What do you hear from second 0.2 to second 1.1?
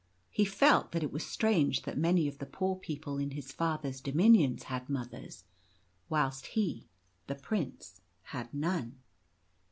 He felt that